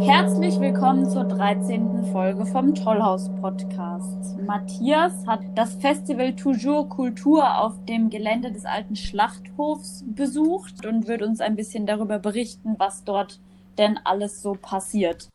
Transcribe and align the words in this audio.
Herzlich 0.00 0.60
willkommen 0.60 1.10
zur 1.10 1.24
13. 1.24 2.12
Folge 2.12 2.46
vom 2.46 2.74
Tollhaus 2.74 3.28
Podcast. 3.40 4.38
Matthias 4.46 5.26
hat 5.26 5.40
das 5.54 5.74
Festival 5.74 6.36
Toujours 6.36 6.88
Kultur 6.88 7.58
auf 7.58 7.74
dem 7.86 8.08
Gelände 8.08 8.52
des 8.52 8.64
alten 8.64 8.96
Schlachthofs 8.96 10.04
besucht 10.06 10.86
und 10.86 11.08
wird 11.08 11.22
uns 11.22 11.40
ein 11.40 11.56
bisschen 11.56 11.86
darüber 11.86 12.18
berichten, 12.18 12.76
was 12.78 13.04
dort 13.04 13.40
denn 13.76 13.98
alles 14.04 14.40
so 14.40 14.52
passiert. 14.54 15.28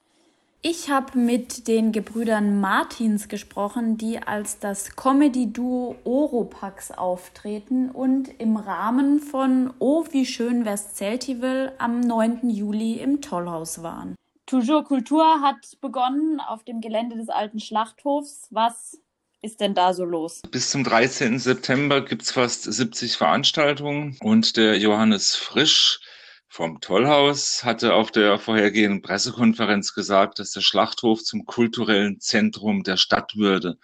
Ich 0.62 0.90
habe 0.90 1.18
mit 1.20 1.68
den 1.68 1.92
Gebrüdern 1.92 2.62
Martins 2.62 3.28
gesprochen, 3.28 3.98
die 3.98 4.24
als 4.24 4.60
das 4.60 4.96
Comedy-Duo 4.96 5.98
Oropax 6.06 6.92
auftreten 6.92 7.90
und 7.90 8.30
im 8.40 8.56
Rahmen 8.56 9.20
von 9.20 9.74
Oh, 9.80 10.06
wie 10.12 10.26
schön 10.26 10.64
wär's 10.64 10.94
Zeltival 10.94 11.74
am 11.80 12.00
9. 12.00 12.50
Juli 12.50 12.94
im 12.94 13.20
Tollhaus 13.20 13.84
waren. 13.84 14.16
Toujours 14.46 14.86
Kultur 14.86 15.42
hat 15.42 15.80
begonnen 15.82 16.40
auf 16.40 16.64
dem 16.64 16.82
Gelände 16.82 17.16
des 17.16 17.30
alten 17.30 17.60
Schlachthofs. 17.60 18.48
Was 18.52 19.00
ist 19.42 19.60
denn 19.60 19.74
da 19.74 19.94
so 19.94 20.06
los? 20.06 20.42
Bis 20.52 20.70
zum 20.70 20.84
13. 20.84 21.40
September 21.40 22.02
gibt's 22.02 22.32
fast 22.32 22.64
70 22.64 23.18
Veranstaltungen 23.18 24.18
und 24.22 24.58
der 24.58 24.78
Johannes 24.78 25.36
Frisch 25.36 26.00
vom 26.48 26.82
Tollhaus 26.82 27.64
hatte 27.64 27.94
auf 27.94 28.12
der 28.12 28.38
vorhergehenden 28.38 29.02
Pressekonferenz 29.02 29.94
gesagt, 29.94 30.40
dass 30.40 30.52
der 30.52 30.62
Schlachthof 30.62 31.24
zum 31.24 31.46
kulturellen 31.46 32.20
Zentrum 32.20 32.84
der 32.84 32.98
Stadt 32.98 33.36
würde. 33.36 33.80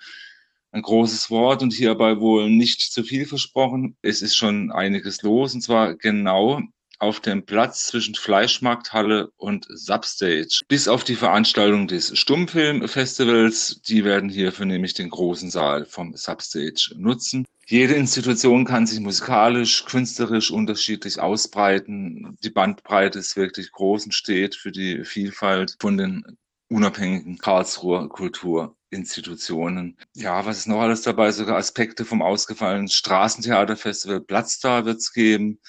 Ein 0.72 0.84
großes 0.84 1.32
Wort 1.32 1.64
und 1.64 1.74
hierbei 1.74 2.20
wohl 2.20 2.50
nicht 2.50 2.82
zu 2.82 3.04
viel 3.04 3.26
versprochen. 3.26 3.98
Es 4.04 4.22
ist 4.22 4.36
schon 4.36 4.72
einiges 4.72 5.24
los 5.24 5.56
und 5.56 5.62
zwar 5.62 5.96
genau 5.96 6.62
auf 7.00 7.20
dem 7.20 7.46
Platz 7.46 7.88
zwischen 7.88 8.16
Fleischmarkthalle 8.16 9.32
und 9.38 9.68
Substage. 9.70 10.60
Bis 10.68 10.88
auf 10.88 11.04
die 11.04 11.16
Veranstaltung 11.16 11.88
des 11.88 12.18
Stummfilmfestivals, 12.18 13.82
die 13.82 14.04
werden 14.04 14.30
hierfür 14.30 14.66
nämlich 14.66 14.94
den 14.94 15.10
großen 15.10 15.50
Saal 15.50 15.86
vom 15.86 16.16
Substage 16.16 16.92
nutzen. 16.96 17.46
Jede 17.68 17.94
Institution 17.94 18.66
kann 18.66 18.88
sich 18.88 19.00
musikalisch, 19.00 19.86
künstlerisch 19.86 20.52
unterschiedlich 20.52 21.20
ausbreiten. 21.20 22.36
Die 22.44 22.50
Bandbreite 22.50 23.20
ist 23.20 23.38
wirklich 23.38 23.72
groß 23.72 24.06
und 24.06 24.14
steht 24.14 24.56
für 24.56 24.72
die 24.72 25.06
Vielfalt 25.06 25.76
von 25.80 25.98
den 25.98 26.38
unabhängigen 26.70 27.38
Karlsruher 27.38 28.10
Kulturinstitutionen. 28.10 29.98
Ja, 30.16 30.46
was 30.46 30.60
ist 30.60 30.68
noch 30.68 30.82
alles 30.82 31.02
dabei? 31.04 31.32
Sogar 31.32 31.58
Aspekte 31.58 32.06
vom 32.06 32.22
ausgefallenen 32.22 32.90
Straßentheaterfestival 32.90 34.22
Platzstar 34.22 34.86
wird 34.86 34.98
es 34.98 35.14
geben. 35.14 35.60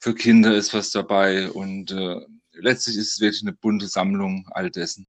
Für 0.00 0.14
Kinder 0.14 0.54
ist 0.54 0.74
was 0.74 0.90
dabei 0.90 1.50
und 1.50 1.90
äh, 1.90 2.20
letztlich 2.52 2.96
ist 2.96 3.14
es 3.14 3.20
wirklich 3.20 3.42
eine 3.42 3.52
bunte 3.52 3.88
Sammlung 3.88 4.48
all 4.52 4.70
dessen 4.70 5.06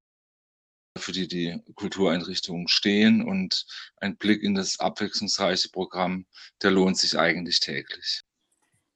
für 0.98 1.12
die 1.12 1.28
die 1.28 1.62
Kultureinrichtungen 1.76 2.68
stehen 2.68 3.24
und 3.24 3.66
ein 3.98 4.18
Blick 4.18 4.44
in 4.44 4.56
das 4.56 4.80
abwechslungsreiche 4.80 5.70
Programm, 5.70 6.26
der 6.62 6.72
lohnt 6.72 6.98
sich 6.98 7.18
eigentlich 7.18 7.60
täglich. 7.60 8.22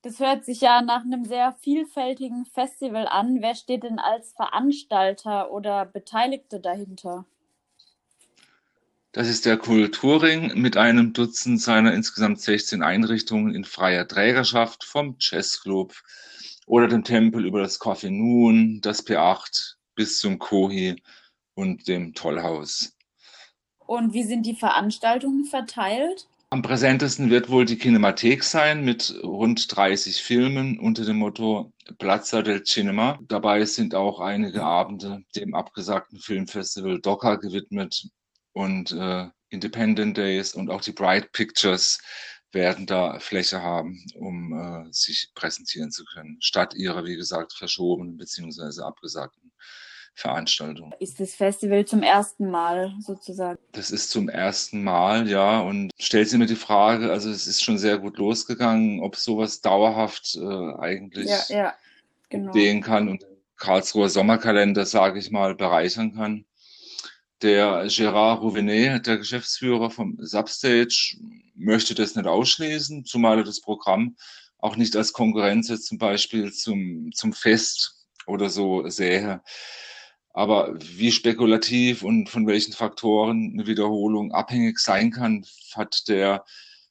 Das 0.01 0.19
hört 0.19 0.43
sich 0.43 0.59
ja 0.59 0.81
nach 0.81 1.03
einem 1.03 1.23
sehr 1.23 1.53
vielfältigen 1.61 2.45
Festival 2.45 3.07
an. 3.07 3.41
Wer 3.41 3.55
steht 3.55 3.83
denn 3.83 3.99
als 3.99 4.33
Veranstalter 4.33 5.49
oder 5.51 5.85
Beteiligte 5.85 6.59
dahinter? 6.59 7.25
Das 9.15 9.27
ist 9.27 9.45
der 9.45 9.57
Kulturring 9.57 10.59
mit 10.59 10.75
einem 10.75 11.13
Dutzend 11.13 11.61
seiner 11.61 11.93
insgesamt 11.93 12.41
16 12.41 12.81
Einrichtungen 12.81 13.53
in 13.53 13.63
freier 13.63 14.07
Trägerschaft 14.07 14.83
vom 14.83 15.17
Jazzclub 15.19 15.93
oder 16.65 16.87
dem 16.87 17.03
Tempel 17.03 17.45
über 17.45 17.61
das 17.61 17.77
Coffee 17.77 18.09
Noon, 18.09 18.81
das 18.81 19.05
P8 19.05 19.75
bis 19.93 20.17
zum 20.17 20.39
Kohi 20.39 20.95
und 21.53 21.87
dem 21.87 22.15
Tollhaus. 22.15 22.97
Und 23.77 24.13
wie 24.13 24.23
sind 24.23 24.47
die 24.47 24.55
Veranstaltungen 24.55 25.45
verteilt? 25.45 26.27
Am 26.49 26.63
präsentesten 26.63 27.29
wird 27.29 27.51
wohl 27.51 27.65
die 27.65 27.77
Kinemathek 27.77 28.43
sein 28.43 28.83
mit 28.83 29.13
rund 29.21 29.75
30 29.75 30.23
Filmen 30.23 30.79
unter 30.79 31.05
dem 31.05 31.17
Motto 31.17 31.71
Plaza 31.99 32.41
del 32.41 32.63
Cinema. 32.63 33.19
Dabei 33.27 33.63
sind 33.65 33.93
auch 33.93 34.19
einige 34.19 34.63
Abende 34.63 35.23
dem 35.35 35.53
abgesagten 35.53 36.17
Filmfestival 36.17 36.99
Docker 36.99 37.37
gewidmet 37.37 38.07
und 38.53 38.91
äh, 38.91 39.27
Independent 39.49 40.17
Days 40.17 40.55
und 40.55 40.69
auch 40.69 40.81
die 40.81 40.91
Bright 40.91 41.31
Pictures 41.31 41.99
werden 42.51 42.85
da 42.85 43.19
Fläche 43.19 43.61
haben, 43.61 44.05
um 44.15 44.53
äh, 44.53 44.91
sich 44.91 45.31
präsentieren 45.35 45.91
zu 45.91 46.05
können, 46.05 46.37
statt 46.39 46.73
ihrer, 46.75 47.05
wie 47.05 47.15
gesagt, 47.15 47.53
verschobenen 47.53 48.17
bzw. 48.17 48.81
abgesagten 48.83 49.51
Veranstaltung. 50.15 50.93
Ist 50.99 51.19
das 51.19 51.33
Festival 51.33 51.85
zum 51.85 52.03
ersten 52.03 52.49
Mal 52.51 52.93
sozusagen? 52.99 53.57
Das 53.71 53.89
ist 53.89 54.11
zum 54.11 54.29
ersten 54.29 54.83
Mal, 54.83 55.27
ja. 55.27 55.59
Und 55.61 55.91
stellt 55.99 56.29
sich 56.29 56.37
mir 56.37 56.45
die 56.45 56.55
Frage, 56.55 57.11
also 57.11 57.31
es 57.31 57.47
ist 57.47 57.63
schon 57.63 57.79
sehr 57.79 57.97
gut 57.97 58.17
losgegangen, 58.17 58.99
ob 59.01 59.15
sowas 59.15 59.61
dauerhaft 59.61 60.35
äh, 60.35 60.73
eigentlich 60.79 61.29
ja, 61.29 61.41
ja, 61.49 61.73
genau. 62.29 62.51
gehen 62.51 62.81
kann 62.81 63.09
und 63.09 63.23
den 63.23 63.37
Karlsruher 63.57 64.09
Sommerkalender, 64.09 64.85
sage 64.85 65.17
ich 65.17 65.31
mal, 65.31 65.55
bereichern 65.55 66.13
kann. 66.13 66.45
Der 67.43 67.87
Gérard 67.89 68.39
Rouvenet, 68.39 69.05
der 69.05 69.17
Geschäftsführer 69.17 69.91
vom 69.91 70.17
Substage, 70.21 71.17
möchte 71.55 71.93
das 71.93 72.15
nicht 72.15 72.25
ausschließen, 72.25 73.03
zumal 73.03 73.39
er 73.39 73.43
das 73.43 73.59
Programm 73.59 74.15
auch 74.59 74.77
nicht 74.77 74.95
als 74.95 75.11
Konkurrenz 75.11 75.67
jetzt 75.67 75.87
zum 75.87 75.97
Beispiel 75.97 76.53
zum, 76.53 77.11
zum 77.13 77.33
Fest 77.33 78.07
oder 78.27 78.49
so 78.49 78.87
sähe. 78.87 79.41
Aber 80.31 80.73
wie 80.79 81.11
spekulativ 81.11 82.01
und 82.01 82.29
von 82.29 82.47
welchen 82.47 82.71
Faktoren 82.71 83.51
eine 83.53 83.67
Wiederholung 83.67 84.31
abhängig 84.31 84.79
sein 84.79 85.11
kann, 85.11 85.45
hat 85.75 86.07
der 86.07 86.45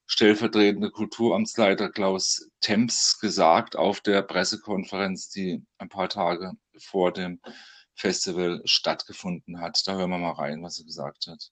stellvertretende 0.06 0.90
Kulturamtsleiter 0.90 1.88
Klaus 1.88 2.50
Temps 2.60 3.18
gesagt 3.20 3.74
auf 3.74 4.02
der 4.02 4.20
Pressekonferenz, 4.20 5.30
die 5.30 5.62
ein 5.78 5.88
paar 5.88 6.10
Tage 6.10 6.52
vor 6.76 7.10
dem 7.10 7.40
Festival 8.02 8.60
stattgefunden 8.64 9.60
hat. 9.60 9.80
Da 9.86 9.94
hören 9.94 10.10
wir 10.10 10.18
mal 10.18 10.32
rein, 10.32 10.60
was 10.60 10.80
er 10.80 10.84
gesagt 10.84 11.28
hat. 11.28 11.50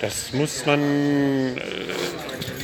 Das 0.00 0.32
muss 0.32 0.64
man 0.64 0.80
äh, 0.80 1.60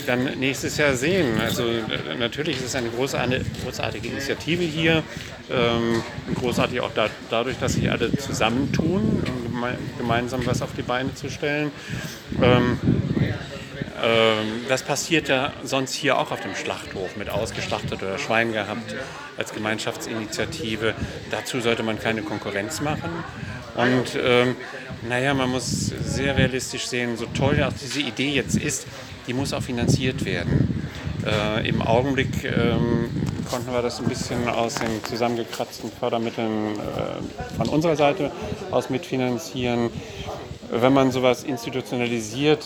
dann 0.06 0.38
nächstes 0.38 0.78
Jahr 0.78 0.94
sehen. 0.94 1.38
Also 1.38 1.64
äh, 1.64 2.14
natürlich 2.18 2.56
ist 2.56 2.64
es 2.64 2.74
eine 2.74 2.88
großartige, 2.88 3.44
großartige 3.62 4.08
Initiative 4.08 4.64
hier. 4.64 5.02
Ähm, 5.50 6.02
großartig 6.34 6.80
auch 6.80 6.94
da, 6.94 7.10
dadurch, 7.28 7.58
dass 7.58 7.74
sich 7.74 7.90
alle 7.90 8.10
zusammentun, 8.16 9.22
um 9.26 9.42
geme 9.42 9.78
gemeinsam 9.98 10.46
was 10.46 10.62
auf 10.62 10.74
die 10.74 10.82
Beine 10.82 11.14
zu 11.14 11.28
stellen. 11.28 11.70
Ähm, 12.40 12.78
das 14.68 14.82
passiert 14.82 15.28
ja 15.28 15.52
sonst 15.62 15.94
hier 15.94 16.18
auch 16.18 16.32
auf 16.32 16.40
dem 16.40 16.56
Schlachthof 16.56 17.16
mit 17.16 17.30
ausgeschlachtet 17.30 18.02
oder 18.02 18.18
Schwein 18.18 18.52
gehabt 18.52 18.96
als 19.36 19.52
Gemeinschaftsinitiative. 19.52 20.94
Dazu 21.30 21.60
sollte 21.60 21.82
man 21.82 21.98
keine 21.98 22.22
Konkurrenz 22.22 22.80
machen. 22.80 23.10
Und 23.74 24.18
ähm, 24.22 24.56
naja, 25.08 25.34
man 25.34 25.50
muss 25.50 25.86
sehr 26.04 26.36
realistisch 26.36 26.86
sehen, 26.86 27.16
so 27.16 27.26
toll 27.26 27.62
auch 27.62 27.72
diese 27.72 28.00
Idee 28.00 28.30
jetzt 28.30 28.56
ist, 28.56 28.86
die 29.26 29.32
muss 29.32 29.52
auch 29.52 29.62
finanziert 29.62 30.24
werden. 30.24 30.88
Äh, 31.24 31.68
Im 31.68 31.80
Augenblick 31.80 32.44
ähm, 32.44 33.10
konnten 33.48 33.72
wir 33.72 33.82
das 33.82 34.00
ein 34.00 34.06
bisschen 34.06 34.48
aus 34.48 34.74
den 34.76 35.04
zusammengekratzten 35.04 35.90
Fördermitteln 35.92 36.76
äh, 36.76 37.56
von 37.56 37.68
unserer 37.68 37.96
Seite 37.96 38.30
aus 38.70 38.90
mitfinanzieren. 38.90 39.90
Wenn 40.74 40.94
man 40.94 41.10
sowas 41.10 41.44
institutionalisiert, 41.44 42.64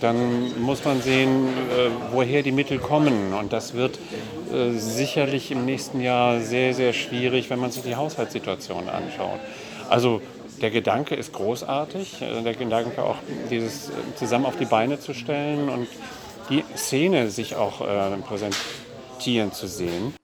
dann 0.00 0.60
muss 0.60 0.84
man 0.84 1.00
sehen, 1.00 1.48
äh, 1.48 1.88
woher 2.12 2.42
die 2.42 2.52
Mittel 2.52 2.78
kommen. 2.78 3.32
Und 3.32 3.50
das 3.50 3.72
wird 3.72 3.98
äh, 4.52 4.72
sicherlich 4.72 5.50
im 5.50 5.64
nächsten 5.64 6.02
Jahr 6.02 6.40
sehr, 6.40 6.74
sehr 6.74 6.92
schwierig, 6.92 7.48
wenn 7.48 7.58
man 7.58 7.70
sich 7.70 7.82
die 7.82 7.96
Haushaltssituation 7.96 8.90
anschaut. 8.90 9.40
Also 9.88 10.20
der 10.60 10.70
Gedanke 10.70 11.14
ist 11.14 11.32
großartig, 11.32 12.20
äh, 12.20 12.42
der 12.42 12.52
Gedanke 12.52 13.02
auch, 13.02 13.16
dieses 13.50 13.90
zusammen 14.16 14.44
auf 14.44 14.58
die 14.58 14.66
Beine 14.66 15.00
zu 15.00 15.14
stellen 15.14 15.70
und 15.70 15.88
die 16.50 16.62
Szene 16.76 17.30
sich 17.30 17.56
auch 17.56 17.78
präsentieren 18.28 19.52
zu 19.52 19.66
sehen. 19.66 20.14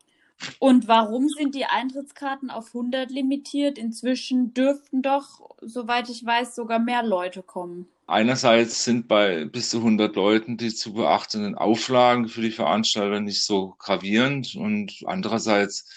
Und 0.58 0.88
warum 0.88 1.28
sind 1.28 1.54
die 1.54 1.64
Eintrittskarten 1.64 2.50
auf 2.50 2.68
100 2.68 3.10
limitiert? 3.10 3.78
Inzwischen 3.78 4.54
dürften 4.54 5.02
doch, 5.02 5.50
soweit 5.60 6.08
ich 6.08 6.24
weiß, 6.24 6.54
sogar 6.54 6.78
mehr 6.78 7.02
Leute 7.02 7.42
kommen. 7.42 7.86
Einerseits 8.06 8.84
sind 8.84 9.08
bei 9.08 9.44
bis 9.44 9.70
zu 9.70 9.78
100 9.78 10.14
Leuten 10.16 10.56
die 10.56 10.74
zu 10.74 10.92
beachtenden 10.92 11.54
Auflagen 11.54 12.28
für 12.28 12.42
die 12.42 12.50
Veranstalter 12.50 13.20
nicht 13.20 13.44
so 13.44 13.74
gravierend 13.78 14.54
und 14.54 14.92
andererseits 15.06 15.88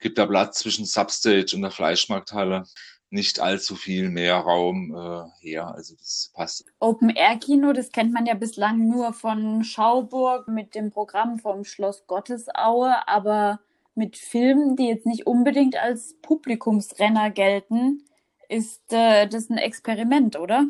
gibt 0.00 0.18
der 0.18 0.26
Platz 0.26 0.58
zwischen 0.58 0.84
Substage 0.84 1.54
und 1.54 1.62
der 1.62 1.70
Fleischmarkthalle 1.70 2.64
nicht 3.10 3.40
allzu 3.40 3.76
viel 3.76 4.08
mehr 4.08 4.36
Raum 4.36 4.94
äh, 4.94 5.46
her. 5.46 5.72
Also 5.74 5.94
das 5.96 6.32
passt. 6.34 6.64
Open 6.80 7.10
Air 7.10 7.36
Kino, 7.36 7.72
das 7.72 7.92
kennt 7.92 8.12
man 8.12 8.26
ja 8.26 8.34
bislang 8.34 8.88
nur 8.88 9.12
von 9.12 9.62
Schauburg 9.64 10.48
mit 10.48 10.74
dem 10.74 10.90
Programm 10.90 11.38
vom 11.38 11.64
Schloss 11.64 12.06
Gottesaue, 12.06 13.06
aber 13.06 13.60
mit 13.94 14.16
Filmen, 14.16 14.76
die 14.76 14.88
jetzt 14.88 15.06
nicht 15.06 15.26
unbedingt 15.26 15.76
als 15.76 16.16
Publikumsrenner 16.22 17.30
gelten, 17.30 18.04
ist 18.48 18.92
äh, 18.92 19.26
das 19.28 19.50
ein 19.50 19.58
Experiment, 19.58 20.38
oder? 20.38 20.66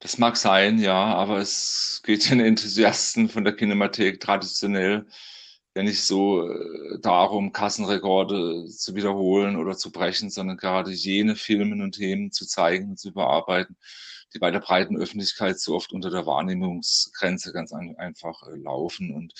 Das 0.00 0.18
mag 0.18 0.36
sein, 0.36 0.78
ja, 0.78 1.14
aber 1.14 1.38
es 1.38 2.02
geht 2.04 2.30
den 2.30 2.40
Enthusiasten 2.40 3.28
von 3.28 3.44
der 3.44 3.56
Kinemathek 3.56 4.20
traditionell 4.20 5.06
ja 5.76 5.82
nicht 5.82 6.04
so 6.04 6.48
äh, 6.48 6.98
darum, 7.00 7.52
Kassenrekorde 7.52 8.66
zu 8.66 8.94
wiederholen 8.94 9.56
oder 9.56 9.76
zu 9.76 9.90
brechen, 9.90 10.30
sondern 10.30 10.56
gerade 10.56 10.90
jene 10.92 11.36
Filme 11.36 11.82
und 11.82 11.92
Themen 11.92 12.30
zu 12.30 12.46
zeigen 12.46 12.90
und 12.90 12.98
zu 12.98 13.08
überarbeiten, 13.08 13.76
die 14.32 14.38
bei 14.38 14.50
der 14.50 14.60
breiten 14.60 14.96
Öffentlichkeit 14.96 15.58
so 15.58 15.74
oft 15.74 15.92
unter 15.92 16.10
der 16.10 16.26
Wahrnehmungsgrenze 16.26 17.52
ganz 17.52 17.72
ein, 17.72 17.96
einfach 17.98 18.42
äh, 18.46 18.56
laufen. 18.56 19.14
Und, 19.14 19.34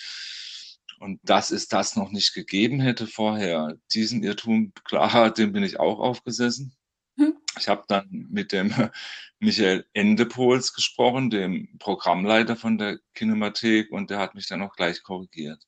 und 1.05 1.21
dass 1.23 1.51
es 1.51 1.69
das 1.69 1.97
noch 1.97 2.11
nicht 2.11 2.33
gegeben 2.33 2.81
hätte 2.81 3.07
vorher, 3.07 3.77
diesen 3.93 4.23
Irrtum, 4.23 4.73
klar, 4.85 5.31
dem 5.35 5.53
bin 5.53 5.63
ich 5.63 5.79
auch 5.79 5.99
aufgesessen. 5.99 6.75
Hm. 7.19 7.35
Ich 7.59 7.69
habe 7.69 7.85
dann 7.89 8.09
mit 8.31 8.53
dem 8.53 8.73
Michael 9.39 9.85
Endepols 9.93 10.73
gesprochen, 10.73 11.29
dem 11.29 11.77
Programmleiter 11.79 12.57
von 12.57 12.79
der 12.79 13.01
Kinemathek, 13.15 13.93
und 13.93 14.09
der 14.09 14.19
hat 14.19 14.35
mich 14.35 14.49
dann 14.49 14.63
auch 14.63 14.75
gleich 14.77 15.03
korrigiert. 15.03 15.63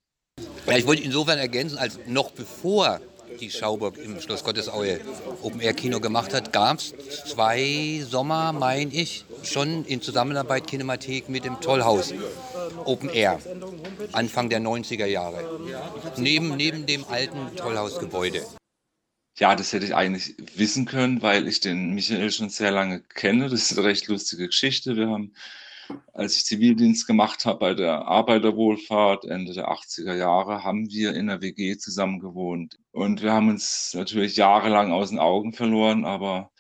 Ja, 0.67 0.79
ich 0.79 0.87
wollte 0.87 1.03
insofern 1.03 1.39
ergänzen, 1.39 1.77
als 1.77 1.99
noch 2.07 2.31
bevor 2.31 3.01
die 3.37 3.51
Schauburg 3.51 3.99
im 3.99 4.21
Schloss 4.21 4.45
Gottesaue 4.45 5.01
Open 5.43 5.61
Air 5.61 5.75
Kino 5.75 6.01
gemacht 6.01 6.35
hat, 6.35 6.53
gab 6.53 6.79
es 6.79 6.95
zwei 7.27 8.03
Sommer, 8.09 8.53
meine 8.53 8.93
ich, 8.93 9.25
schon 9.43 9.85
in 9.85 10.03
Zusammenarbeit 10.03 10.67
Kinemathek 10.67 11.29
mit 11.29 11.45
dem 11.45 11.61
Tollhaus 11.61 12.13
Open 12.85 13.09
Air, 13.11 13.39
Anfang 14.13 14.49
der 14.49 14.61
90er 14.61 15.07
Jahre, 15.07 15.45
neben, 16.17 16.57
neben 16.57 16.87
dem 16.87 17.05
alten 17.09 17.57
Tollhausgebäude. 17.57 18.43
Ja, 19.39 19.55
das 19.55 19.73
hätte 19.73 19.85
ich 19.85 19.95
eigentlich 19.95 20.35
wissen 20.55 20.87
können, 20.87 21.21
weil 21.21 21.47
ich 21.47 21.61
den 21.61 21.91
Michael 21.91 22.31
schon 22.31 22.49
sehr 22.49 22.71
lange 22.71 23.01
kenne. 23.01 23.51
Das 23.51 23.71
ist 23.71 23.77
eine 23.77 23.87
recht 23.87 24.09
lustige 24.09 24.47
Geschichte. 24.47 24.97
Wir 24.97 25.09
haben 25.09 25.35
als 26.13 26.37
ich 26.37 26.45
Zivildienst 26.45 27.07
gemacht 27.07 27.45
habe 27.45 27.59
bei 27.59 27.75
der 27.75 28.07
Arbeiterwohlfahrt 28.07 29.25
Ende 29.25 29.53
der 29.53 29.69
80er 29.69 30.15
Jahre, 30.15 30.65
haben 30.65 30.89
wir 30.91 31.15
in 31.15 31.27
der 31.27 31.43
WG 31.43 31.77
zusammen 31.77 32.21
gewohnt. 32.21 32.79
Und 32.93 33.23
wir 33.23 33.33
haben 33.33 33.49
uns 33.49 33.93
natürlich 33.95 34.37
jahrelang 34.37 34.93
aus 34.93 35.11
den 35.11 35.19
Augen 35.19 35.53
verloren, 35.53 36.05
aber 36.05 36.51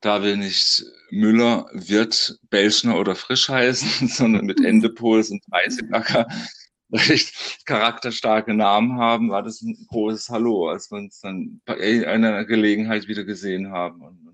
da 0.00 0.22
wir 0.22 0.36
nicht 0.36 0.84
Müller, 1.10 1.66
Wirt, 1.72 2.38
Belschner 2.50 2.98
oder 2.98 3.14
Frisch 3.16 3.48
heißen, 3.48 4.08
sondern 4.08 4.46
mit 4.46 4.64
Endepols 4.64 5.30
und 5.30 5.42
Eisenacker 5.50 6.26
recht 6.92 7.34
charakterstarke 7.66 8.54
Namen 8.54 8.98
haben, 8.98 9.30
war 9.30 9.42
das 9.42 9.60
ein 9.60 9.76
großes 9.88 10.30
Hallo, 10.30 10.68
als 10.68 10.90
wir 10.90 10.98
uns 10.98 11.20
dann 11.20 11.60
bei 11.66 12.06
einer 12.06 12.44
Gelegenheit 12.44 13.08
wieder 13.08 13.24
gesehen 13.24 13.70
haben. 13.70 14.00
Und 14.02 14.27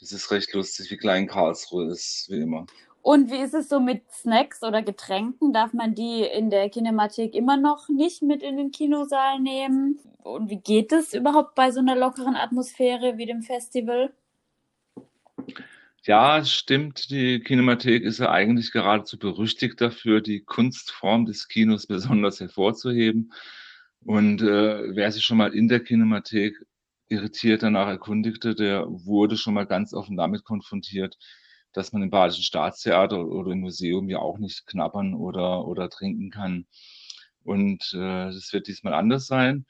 das 0.00 0.12
ist 0.12 0.30
recht 0.30 0.52
lustig, 0.54 0.90
wie 0.90 0.96
klein 0.96 1.26
Karlsruhe 1.26 1.90
ist, 1.90 2.26
wie 2.30 2.40
immer. 2.40 2.66
Und 3.02 3.30
wie 3.30 3.38
ist 3.38 3.54
es 3.54 3.68
so 3.68 3.80
mit 3.80 4.02
Snacks 4.12 4.62
oder 4.62 4.82
Getränken? 4.82 5.52
Darf 5.52 5.72
man 5.72 5.94
die 5.94 6.22
in 6.22 6.50
der 6.50 6.68
Kinematik 6.68 7.34
immer 7.34 7.56
noch 7.56 7.88
nicht 7.88 8.22
mit 8.22 8.42
in 8.42 8.56
den 8.56 8.70
Kinosaal 8.70 9.40
nehmen? 9.40 9.98
Und 10.22 10.50
wie 10.50 10.60
geht 10.60 10.92
es 10.92 11.14
überhaupt 11.14 11.54
bei 11.54 11.70
so 11.70 11.80
einer 11.80 11.96
lockeren 11.96 12.36
Atmosphäre 12.36 13.16
wie 13.16 13.26
dem 13.26 13.42
Festival? 13.42 14.12
Ja, 16.02 16.38
es 16.38 16.52
stimmt. 16.52 17.10
Die 17.10 17.40
Kinemathek 17.40 18.02
ist 18.02 18.18
ja 18.18 18.30
eigentlich 18.30 18.72
geradezu 18.72 19.18
berüchtigt 19.18 19.80
dafür, 19.80 20.20
die 20.20 20.40
Kunstform 20.40 21.26
des 21.26 21.48
Kinos 21.48 21.86
besonders 21.86 22.40
hervorzuheben. 22.40 23.32
Und 24.04 24.42
äh, 24.42 24.94
wer 24.94 25.12
sich 25.12 25.24
schon 25.24 25.38
mal 25.38 25.54
in 25.54 25.68
der 25.68 25.80
Kinemathek 25.80 26.56
irritiert 27.08 27.62
danach 27.62 27.88
erkundigte, 27.88 28.54
der 28.54 28.86
wurde 28.88 29.36
schon 29.36 29.54
mal 29.54 29.66
ganz 29.66 29.92
offen 29.94 30.16
damit 30.16 30.44
konfrontiert, 30.44 31.16
dass 31.72 31.92
man 31.92 32.02
im 32.02 32.10
Badischen 32.10 32.44
Staatstheater 32.44 33.26
oder 33.26 33.52
im 33.52 33.60
Museum 33.60 34.08
ja 34.08 34.18
auch 34.18 34.38
nicht 34.38 34.66
knabbern 34.66 35.14
oder, 35.14 35.66
oder 35.66 35.90
trinken 35.90 36.30
kann. 36.30 36.66
Und 37.44 37.92
äh, 37.94 38.26
das 38.26 38.52
wird 38.52 38.68
diesmal 38.68 38.94
anders 38.94 39.26
sein. 39.26 39.66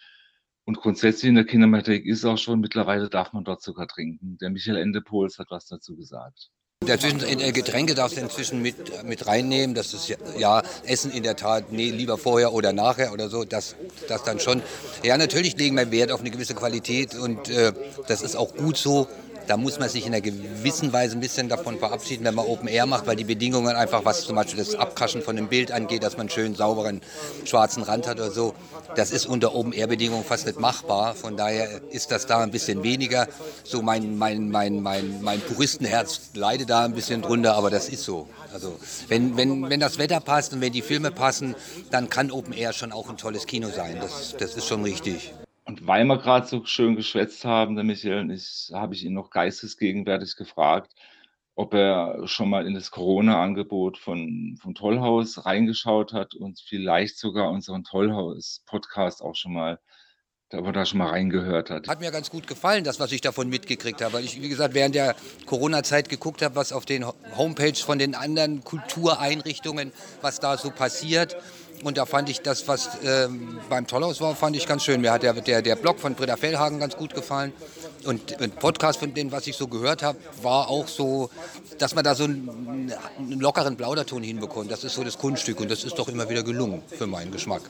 Und 0.64 0.78
grundsätzlich 0.78 1.28
in 1.28 1.34
der 1.34 1.46
Kinemathek 1.46 2.04
ist 2.04 2.24
auch 2.24 2.38
schon, 2.38 2.60
mittlerweile 2.60 3.08
darf 3.08 3.32
man 3.32 3.44
dort 3.44 3.62
sogar 3.62 3.88
trinken. 3.88 4.36
Der 4.38 4.50
Michael 4.50 4.76
Endepols 4.76 5.38
hat 5.38 5.50
was 5.50 5.66
dazu 5.66 5.96
gesagt. 5.96 6.50
Dazwischen 6.88 7.20
äh, 7.40 7.52
Getränke 7.52 7.94
darfst 7.94 8.16
du 8.16 8.20
inzwischen 8.20 8.62
mit, 8.62 9.04
mit 9.04 9.26
reinnehmen. 9.26 9.74
Das 9.74 9.92
ist 9.92 10.08
ja, 10.08 10.16
ja, 10.38 10.62
Essen 10.84 11.10
in 11.10 11.22
der 11.22 11.36
Tat, 11.36 11.70
nee, 11.70 11.90
lieber 11.90 12.18
vorher 12.18 12.52
oder 12.52 12.72
nachher 12.72 13.12
oder 13.12 13.28
so, 13.28 13.44
das, 13.44 13.76
das 14.08 14.24
dann 14.24 14.40
schon. 14.40 14.62
Ja, 15.02 15.16
natürlich 15.18 15.56
legen 15.56 15.76
wir 15.76 15.90
Wert 15.90 16.10
auf 16.10 16.20
eine 16.20 16.30
gewisse 16.30 16.54
Qualität 16.54 17.14
und 17.14 17.48
äh, 17.48 17.72
das 18.06 18.22
ist 18.22 18.36
auch 18.36 18.54
gut 18.54 18.76
so. 18.76 19.06
Da 19.48 19.56
muss 19.56 19.78
man 19.78 19.88
sich 19.88 20.06
in 20.06 20.12
einer 20.12 20.20
gewissen 20.20 20.92
Weise 20.92 21.16
ein 21.16 21.20
bisschen 21.20 21.48
davon 21.48 21.78
verabschieden, 21.78 22.24
wenn 22.24 22.34
man 22.34 22.44
Open 22.44 22.68
Air 22.68 22.84
macht, 22.84 23.06
weil 23.06 23.16
die 23.16 23.24
Bedingungen 23.24 23.74
einfach, 23.74 24.04
was 24.04 24.24
zum 24.24 24.36
Beispiel 24.36 24.58
das 24.58 24.74
Abkaschen 24.74 25.22
von 25.22 25.36
dem 25.36 25.48
Bild 25.48 25.72
angeht, 25.72 26.02
dass 26.02 26.18
man 26.18 26.22
einen 26.22 26.30
schönen 26.30 26.54
sauberen 26.54 27.00
schwarzen 27.46 27.82
Rand 27.82 28.06
hat 28.06 28.18
oder 28.18 28.30
so, 28.30 28.54
das 28.94 29.10
ist 29.10 29.24
unter 29.24 29.54
Open 29.54 29.72
Air 29.72 29.86
Bedingungen 29.86 30.22
fast 30.22 30.44
nicht 30.44 30.60
machbar. 30.60 31.14
Von 31.14 31.38
daher 31.38 31.80
ist 31.90 32.10
das 32.10 32.26
da 32.26 32.40
ein 32.40 32.50
bisschen 32.50 32.82
weniger. 32.82 33.26
So 33.64 33.80
mein, 33.80 34.18
mein, 34.18 34.50
mein, 34.50 34.82
mein, 34.82 35.22
mein 35.22 35.40
Puristenherz 35.40 36.30
leidet 36.34 36.68
da 36.68 36.84
ein 36.84 36.92
bisschen 36.92 37.22
drunter, 37.22 37.54
aber 37.54 37.70
das 37.70 37.88
ist 37.88 38.04
so. 38.04 38.28
Also 38.52 38.78
wenn, 39.08 39.38
wenn, 39.38 39.70
wenn 39.70 39.80
das 39.80 39.96
Wetter 39.96 40.20
passt 40.20 40.52
und 40.52 40.60
wenn 40.60 40.74
die 40.74 40.82
Filme 40.82 41.10
passen, 41.10 41.54
dann 41.90 42.10
kann 42.10 42.30
Open 42.30 42.52
Air 42.52 42.74
schon 42.74 42.92
auch 42.92 43.08
ein 43.08 43.16
tolles 43.16 43.46
Kino 43.46 43.70
sein. 43.74 43.96
Das, 43.98 44.36
das 44.38 44.56
ist 44.56 44.66
schon 44.66 44.82
richtig. 44.82 45.32
Und 45.68 45.86
weil 45.86 46.06
wir 46.06 46.16
gerade 46.16 46.46
so 46.46 46.64
schön 46.64 46.96
geschwätzt 46.96 47.44
haben, 47.44 47.76
der 47.76 47.84
Michael 47.84 48.20
und 48.20 48.30
ich, 48.30 48.70
habe 48.72 48.94
ich 48.94 49.04
ihn 49.04 49.12
noch 49.12 49.28
geistesgegenwärtig 49.28 50.34
gefragt, 50.36 50.94
ob 51.56 51.74
er 51.74 52.26
schon 52.26 52.48
mal 52.48 52.66
in 52.66 52.72
das 52.72 52.90
Corona-Angebot 52.90 53.98
von, 53.98 54.56
von 54.62 54.74
Tollhaus 54.74 55.44
reingeschaut 55.44 56.14
hat 56.14 56.34
und 56.34 56.58
vielleicht 56.58 57.18
sogar 57.18 57.50
unseren 57.50 57.84
Tollhaus-Podcast 57.84 59.20
auch 59.22 59.34
schon 59.34 59.52
mal 59.52 59.78
wo 60.50 60.72
da 60.72 60.86
schon 60.86 60.98
mal 60.98 61.10
reingehört 61.10 61.68
hat. 61.68 61.88
Hat 61.88 62.00
mir 62.00 62.10
ganz 62.10 62.30
gut 62.30 62.46
gefallen, 62.46 62.82
das, 62.82 62.98
was 62.98 63.12
ich 63.12 63.20
davon 63.20 63.50
mitgekriegt 63.50 64.00
habe, 64.00 64.14
weil 64.14 64.24
ich, 64.24 64.40
wie 64.40 64.48
gesagt, 64.48 64.72
während 64.72 64.94
der 64.94 65.14
Corona-Zeit 65.44 66.08
geguckt 66.08 66.40
habe, 66.40 66.56
was 66.56 66.72
auf 66.72 66.86
den 66.86 67.04
Homepages 67.36 67.80
von 67.80 67.98
den 67.98 68.14
anderen 68.14 68.64
Kultureinrichtungen, 68.64 69.92
was 70.22 70.40
da 70.40 70.56
so 70.56 70.70
passiert. 70.70 71.36
Und 71.84 71.96
da 71.96 72.06
fand 72.06 72.28
ich 72.28 72.40
das, 72.40 72.66
was 72.68 72.98
ähm, 73.04 73.58
beim 73.68 73.86
Tollhaus 73.86 74.20
war, 74.20 74.34
fand 74.34 74.56
ich 74.56 74.66
ganz 74.66 74.84
schön. 74.84 75.00
Mir 75.00 75.12
hat 75.12 75.22
der, 75.22 75.34
der, 75.34 75.62
der 75.62 75.76
Blog 75.76 75.98
von 75.98 76.14
Britta 76.14 76.36
Fellhagen 76.36 76.78
ganz 76.80 76.96
gut 76.96 77.14
gefallen. 77.14 77.52
Und 78.04 78.40
ein 78.40 78.50
Podcast 78.50 78.98
von 79.00 79.14
denen, 79.14 79.32
was 79.32 79.46
ich 79.46 79.56
so 79.56 79.68
gehört 79.68 80.02
habe, 80.02 80.18
war 80.42 80.68
auch 80.68 80.88
so, 80.88 81.30
dass 81.78 81.94
man 81.94 82.04
da 82.04 82.14
so 82.14 82.24
einen, 82.24 82.92
einen 83.18 83.40
lockeren 83.40 83.76
Plauderton 83.76 84.22
hinbekommt. 84.22 84.70
Das 84.70 84.84
ist 84.84 84.94
so 84.94 85.04
das 85.04 85.18
Kunststück 85.18 85.60
und 85.60 85.70
das 85.70 85.84
ist 85.84 85.98
doch 85.98 86.08
immer 86.08 86.28
wieder 86.28 86.42
gelungen 86.42 86.82
für 86.86 87.06
meinen 87.06 87.30
Geschmack. 87.32 87.62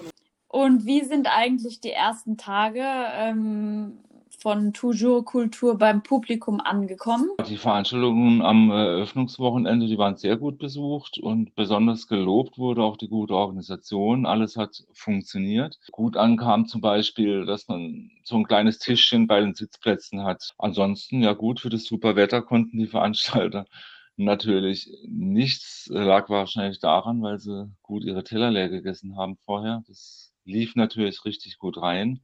Und 0.49 0.87
wie 0.87 1.05
sind 1.05 1.27
eigentlich 1.27 1.81
die 1.81 1.93
ersten 1.93 2.39
Tage 2.39 2.83
ähm, 2.83 3.99
von 4.39 4.73
Toujours 4.73 5.25
Kultur 5.25 5.77
beim 5.77 6.03
Publikum 6.03 6.61
angekommen? 6.61 7.29
Die 7.49 7.57
Veranstaltungen 7.57 8.41
am 8.41 8.71
Eröffnungswochenende, 8.71 9.87
die 9.87 9.99
waren 9.99 10.17
sehr 10.17 10.37
gut 10.37 10.59
besucht 10.59 11.19
und 11.19 11.55
besonders 11.57 12.07
gelobt 12.07 12.57
wurde 12.57 12.83
auch 12.83 12.97
die 12.97 13.09
gute 13.09 13.35
Organisation. 13.35 14.27
Alles 14.27 14.57
hat 14.57 14.85
funktioniert. 14.93 15.79
Gut 15.91 16.17
ankam 16.17 16.67
zum 16.67 16.81
Beispiel, 16.81 17.47
dass 17.47 17.67
man 17.67 18.11
so 18.23 18.37
ein 18.37 18.45
kleines 18.45 18.79
Tischchen 18.79 19.27
bei 19.27 19.41
den 19.41 19.55
Sitzplätzen 19.55 20.23
hat. 20.23 20.55
Ansonsten, 20.59 21.23
ja 21.23 21.33
gut, 21.33 21.61
für 21.61 21.71
das 21.71 21.85
super 21.85 22.15
Wetter 22.15 22.43
konnten 22.43 22.79
die 22.79 22.87
Veranstalter 22.87 23.67
natürlich 24.17 24.89
nichts. 25.09 25.89
Lag 25.91 26.29
wahrscheinlich 26.29 26.79
daran, 26.79 27.23
weil 27.23 27.41
sie 27.41 27.73
gut 27.83 28.05
ihre 28.05 28.23
Teller 28.23 28.53
leer 28.53 28.69
gegessen 28.69 29.17
haben 29.17 29.37
vorher. 29.45 29.83
Das 29.89 30.33
lief 30.45 30.77
natürlich 30.77 31.25
richtig 31.25 31.59
gut 31.59 31.81
rein. 31.83 32.21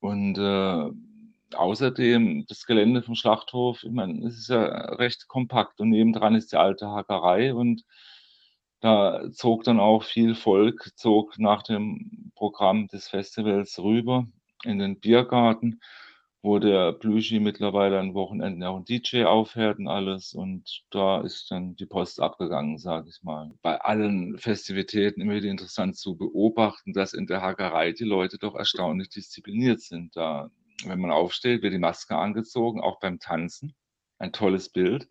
Und 0.00 0.38
äh, 0.38 0.90
außerdem 1.56 2.46
das 2.48 2.66
Gelände 2.66 3.02
vom 3.02 3.14
Schlachthof, 3.14 3.82
ich 3.82 3.90
meine, 3.90 4.26
es 4.26 4.38
ist 4.38 4.48
ja 4.48 4.64
recht 4.94 5.28
kompakt 5.28 5.80
und 5.80 5.90
nebendran 5.90 6.34
ist 6.34 6.52
die 6.52 6.56
alte 6.56 6.88
Hackerei 6.88 7.54
und 7.54 7.84
da 8.80 9.22
zog 9.32 9.64
dann 9.64 9.80
auch 9.80 10.04
viel 10.04 10.34
Volk, 10.34 10.92
zog 10.96 11.38
nach 11.38 11.62
dem 11.62 12.30
Programm 12.36 12.86
des 12.88 13.08
Festivals 13.08 13.78
rüber 13.80 14.26
in 14.64 14.78
den 14.78 15.00
Biergarten, 15.00 15.80
wo 16.48 16.58
der 16.58 16.92
Blüschi 16.92 17.40
mittlerweile 17.40 17.98
an 18.00 18.14
Wochenenden 18.14 18.64
auch 18.64 18.78
ein 18.78 18.86
DJ 18.86 19.24
aufhört 19.24 19.78
und 19.78 19.86
alles. 19.86 20.32
Und 20.32 20.82
da 20.90 21.20
ist 21.20 21.50
dann 21.50 21.76
die 21.76 21.84
Post 21.84 22.20
abgegangen, 22.20 22.78
sage 22.78 23.10
ich 23.10 23.22
mal. 23.22 23.50
Bei 23.60 23.78
allen 23.82 24.38
Festivitäten 24.38 25.20
immer 25.20 25.34
wieder 25.34 25.50
interessant 25.50 25.98
zu 25.98 26.16
beobachten, 26.16 26.94
dass 26.94 27.12
in 27.12 27.26
der 27.26 27.42
Hackerei 27.42 27.92
die 27.92 28.04
Leute 28.04 28.38
doch 28.38 28.54
erstaunlich 28.54 29.10
diszipliniert 29.10 29.82
sind. 29.82 30.16
Da, 30.16 30.50
wenn 30.86 31.00
man 31.00 31.10
aufsteht, 31.10 31.62
wird 31.62 31.74
die 31.74 31.78
Maske 31.78 32.16
angezogen, 32.16 32.80
auch 32.80 32.98
beim 32.98 33.18
Tanzen. 33.18 33.74
Ein 34.18 34.32
tolles 34.32 34.70
Bild. 34.70 35.06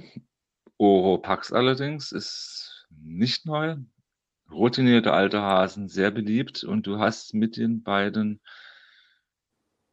Oropax 0.77 1.51
allerdings 1.51 2.11
ist 2.11 2.87
nicht 2.89 3.45
neu. 3.45 3.77
Routinierte 4.51 5.13
alte 5.13 5.41
Hasen, 5.41 5.89
sehr 5.89 6.11
beliebt. 6.11 6.63
Und 6.63 6.87
du 6.87 6.99
hast 6.99 7.33
mit 7.33 7.57
den 7.57 7.83
beiden 7.83 8.39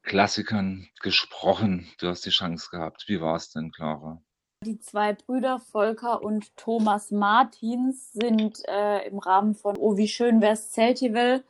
Klassikern 0.02 0.86
gesprochen. 1.00 1.88
Du 1.98 2.08
hast 2.08 2.24
die 2.26 2.30
Chance 2.30 2.68
gehabt. 2.70 3.04
Wie 3.08 3.20
war 3.20 3.36
es 3.36 3.50
denn, 3.50 3.72
Clara? 3.72 4.22
Die 4.64 4.78
zwei 4.78 5.12
Brüder 5.12 5.58
Volker 5.58 6.22
und 6.22 6.56
Thomas 6.56 7.10
Martins 7.10 8.12
sind 8.12 8.62
äh, 8.68 9.06
im 9.06 9.18
Rahmen 9.18 9.54
von 9.54 9.76
Oh, 9.76 9.96
wie 9.96 10.08
schön 10.08 10.40
wär's 10.40 10.70
Zeltivel 10.70 11.44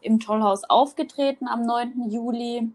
im 0.00 0.20
Tollhaus 0.20 0.64
aufgetreten 0.64 1.48
am 1.48 1.62
9. 1.62 2.10
Juli. 2.10 2.72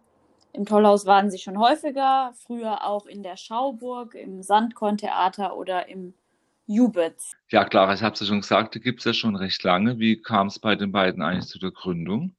Im 0.55 0.65
Tollhaus 0.65 1.05
waren 1.05 1.29
sie 1.31 1.37
schon 1.37 1.59
häufiger, 1.59 2.31
früher 2.45 2.85
auch 2.85 3.05
in 3.07 3.23
der 3.23 3.35
Schauburg, 3.35 4.15
im 4.15 4.41
Sandkorn-Theater 4.41 5.57
oder 5.57 5.89
im 5.89 6.13
Jubitz. 6.65 7.33
Ja, 7.49 7.65
klar, 7.65 7.93
ich 7.93 8.01
habe 8.01 8.13
es 8.13 8.21
ja 8.21 8.25
schon 8.25 8.39
gesagt, 8.39 8.75
die 8.75 8.79
gibt 8.79 8.99
es 8.99 9.05
ja 9.05 9.13
schon 9.13 9.35
recht 9.35 9.61
lange. 9.63 9.99
Wie 9.99 10.21
kam 10.21 10.47
es 10.47 10.57
bei 10.59 10.75
den 10.75 10.93
beiden 10.93 11.21
eigentlich 11.21 11.47
zu 11.47 11.59
der 11.59 11.71
Gründung? 11.71 12.35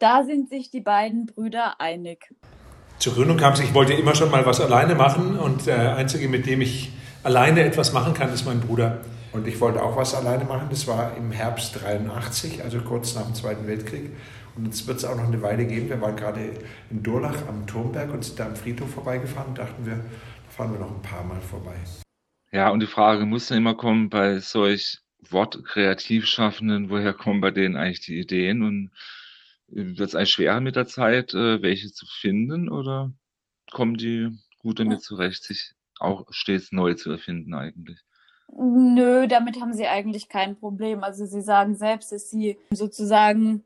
Da 0.00 0.24
sind 0.24 0.48
sich 0.48 0.70
die 0.70 0.80
beiden 0.80 1.26
Brüder 1.26 1.80
einig. 1.80 2.34
Zur 2.98 3.14
Gründung 3.14 3.36
kam 3.36 3.52
es, 3.52 3.60
ich 3.60 3.74
wollte 3.74 3.92
immer 3.92 4.14
schon 4.16 4.30
mal 4.30 4.44
was 4.44 4.60
alleine 4.60 4.96
machen 4.96 5.38
und 5.38 5.66
der 5.66 5.96
Einzige, 5.96 6.28
mit 6.28 6.46
dem 6.46 6.62
ich 6.62 6.90
alleine 7.22 7.62
etwas 7.62 7.92
machen 7.92 8.14
kann, 8.14 8.32
ist 8.32 8.44
mein 8.44 8.60
Bruder. 8.60 9.00
Und 9.32 9.46
ich 9.46 9.60
wollte 9.60 9.82
auch 9.82 9.96
was 9.96 10.14
alleine 10.14 10.44
machen. 10.44 10.68
Das 10.70 10.86
war 10.86 11.16
im 11.16 11.32
Herbst 11.32 11.80
83, 11.82 12.62
also 12.62 12.80
kurz 12.80 13.14
nach 13.14 13.24
dem 13.24 13.34
Zweiten 13.34 13.66
Weltkrieg. 13.66 14.10
Und 14.56 14.66
jetzt 14.66 14.86
wird 14.86 14.98
es 14.98 15.04
auch 15.04 15.16
noch 15.16 15.26
eine 15.26 15.42
Weile 15.42 15.66
geben. 15.66 15.88
Wir 15.88 16.00
waren 16.00 16.16
gerade 16.16 16.52
in 16.90 17.02
Durlach 17.02 17.48
am 17.48 17.66
Turmberg 17.66 18.12
und 18.12 18.24
sind 18.24 18.38
da 18.38 18.46
am 18.46 18.56
Friedhof 18.56 18.90
vorbeigefahren 18.90 19.48
und 19.48 19.58
dachten 19.58 19.84
wir, 19.84 19.96
da 19.96 20.50
fahren 20.50 20.72
wir 20.72 20.78
noch 20.78 20.94
ein 20.94 21.02
paar 21.02 21.24
Mal 21.24 21.40
vorbei. 21.40 21.76
Ja, 22.52 22.70
und 22.70 22.80
die 22.80 22.86
Frage 22.86 23.26
muss 23.26 23.48
dann 23.48 23.58
immer 23.58 23.74
kommen 23.74 24.10
bei 24.10 24.38
solch 24.38 25.00
Wortkreativschaffenden, 25.30 26.90
woher 26.90 27.12
kommen 27.12 27.40
bei 27.40 27.50
denen 27.50 27.76
eigentlich 27.76 28.00
die 28.00 28.20
Ideen 28.20 28.62
und 28.62 28.90
äh, 29.72 29.98
wird 29.98 30.08
es 30.08 30.14
eigentlich 30.14 30.30
schwerer 30.30 30.60
mit 30.60 30.76
der 30.76 30.86
Zeit, 30.86 31.34
äh, 31.34 31.62
welche 31.62 31.90
zu 31.90 32.06
finden 32.06 32.68
oder 32.68 33.12
kommen 33.72 33.96
die 33.96 34.30
gut 34.58 34.78
damit 34.78 35.02
zurecht, 35.02 35.42
sich 35.42 35.72
auch 35.98 36.26
stets 36.30 36.70
neu 36.70 36.94
zu 36.94 37.10
erfinden 37.10 37.54
eigentlich? 37.54 37.98
Nö, 38.56 39.26
damit 39.26 39.60
haben 39.60 39.72
sie 39.72 39.86
eigentlich 39.86 40.28
kein 40.28 40.56
Problem. 40.56 41.02
Also 41.02 41.26
sie 41.26 41.42
sagen 41.42 41.74
selbst, 41.74 42.12
dass 42.12 42.30
sie 42.30 42.56
sozusagen 42.70 43.64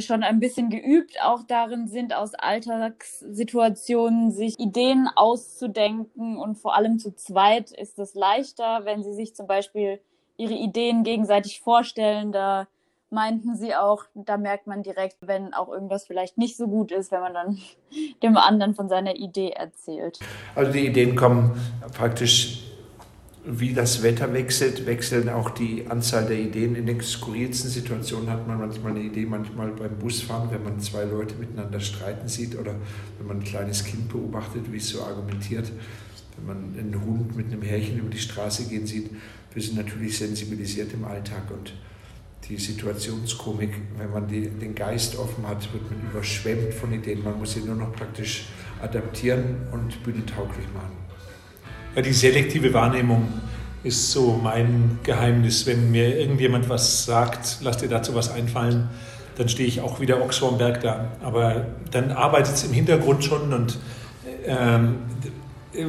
schon 0.00 0.22
ein 0.22 0.40
bisschen 0.40 0.68
geübt 0.68 1.16
auch 1.22 1.42
darin 1.44 1.86
sind, 1.86 2.14
aus 2.14 2.34
Alltagssituationen 2.34 4.32
sich 4.32 4.58
Ideen 4.58 5.08
auszudenken 5.14 6.36
und 6.36 6.56
vor 6.56 6.74
allem 6.74 6.98
zu 6.98 7.14
zweit 7.14 7.70
ist 7.70 7.98
es 7.98 8.14
leichter, 8.14 8.84
wenn 8.84 9.02
sie 9.02 9.14
sich 9.14 9.34
zum 9.34 9.46
Beispiel 9.46 10.00
ihre 10.36 10.54
Ideen 10.54 11.04
gegenseitig 11.04 11.60
vorstellen. 11.60 12.32
Da 12.32 12.66
meinten 13.10 13.54
sie 13.54 13.76
auch, 13.76 14.04
da 14.14 14.36
merkt 14.36 14.66
man 14.66 14.82
direkt, 14.82 15.16
wenn 15.20 15.54
auch 15.54 15.68
irgendwas 15.68 16.06
vielleicht 16.06 16.36
nicht 16.36 16.56
so 16.56 16.66
gut 16.66 16.90
ist, 16.90 17.12
wenn 17.12 17.20
man 17.20 17.34
dann 17.34 17.58
dem 18.22 18.36
anderen 18.36 18.74
von 18.74 18.88
seiner 18.88 19.14
Idee 19.14 19.50
erzählt. 19.50 20.18
Also 20.54 20.72
die 20.72 20.86
Ideen 20.86 21.14
kommen 21.14 21.52
praktisch 21.96 22.65
wie 23.48 23.72
das 23.72 24.02
Wetter 24.02 24.32
wechselt, 24.32 24.86
wechseln 24.86 25.28
auch 25.28 25.50
die 25.50 25.86
Anzahl 25.86 26.26
der 26.26 26.38
Ideen. 26.38 26.74
In 26.74 26.86
den 26.86 27.00
skurrilsten 27.00 27.70
Situationen 27.70 28.28
hat 28.28 28.46
man 28.48 28.58
manchmal 28.58 28.92
eine 28.92 29.02
Idee, 29.02 29.24
manchmal 29.24 29.68
beim 29.68 29.96
Busfahren, 29.98 30.50
wenn 30.50 30.64
man 30.64 30.80
zwei 30.80 31.04
Leute 31.04 31.36
miteinander 31.36 31.78
streiten 31.78 32.26
sieht 32.26 32.58
oder 32.58 32.74
wenn 33.18 33.28
man 33.28 33.38
ein 33.38 33.44
kleines 33.44 33.84
Kind 33.84 34.08
beobachtet, 34.08 34.70
wie 34.72 34.78
es 34.78 34.88
so 34.88 35.02
argumentiert. 35.02 35.70
Wenn 36.36 36.46
man 36.46 36.78
einen 36.78 37.04
Hund 37.04 37.36
mit 37.36 37.46
einem 37.46 37.62
Härchen 37.62 38.00
über 38.00 38.10
die 38.10 38.18
Straße 38.18 38.64
gehen 38.64 38.86
sieht, 38.86 39.10
wir 39.54 39.62
sind 39.62 39.76
natürlich 39.76 40.18
sensibilisiert 40.18 40.92
im 40.92 41.04
Alltag 41.04 41.50
und 41.50 41.72
die 42.48 42.56
Situationskomik, 42.56 43.70
wenn 43.96 44.10
man 44.10 44.26
die, 44.28 44.48
den 44.48 44.74
Geist 44.74 45.16
offen 45.16 45.46
hat, 45.46 45.72
wird 45.72 45.90
man 45.90 46.10
überschwemmt 46.10 46.74
von 46.74 46.92
Ideen. 46.92 47.22
Man 47.22 47.38
muss 47.38 47.54
sie 47.54 47.60
nur 47.60 47.76
noch 47.76 47.92
praktisch 47.92 48.46
adaptieren 48.80 49.68
und 49.72 50.02
bühnentauglich 50.04 50.66
machen. 50.74 51.05
Ja, 51.96 52.02
die 52.02 52.12
selektive 52.12 52.74
Wahrnehmung 52.74 53.26
ist 53.82 54.12
so 54.12 54.38
mein 54.42 54.98
Geheimnis. 55.02 55.64
Wenn 55.64 55.90
mir 55.90 56.18
irgendjemand 56.20 56.68
was 56.68 57.06
sagt, 57.06 57.60
lass 57.62 57.78
dir 57.78 57.88
dazu 57.88 58.14
was 58.14 58.30
einfallen, 58.30 58.90
dann 59.38 59.48
stehe 59.48 59.66
ich 59.66 59.80
auch 59.80 59.98
wieder 59.98 60.20
Ochs 60.22 60.36
vorm 60.36 60.58
da. 60.58 61.06
Aber 61.22 61.64
dann 61.90 62.10
arbeitet 62.10 62.56
es 62.56 62.64
im 62.64 62.74
Hintergrund 62.74 63.24
schon 63.24 63.50
und 63.50 63.78
ähm, 64.44 64.96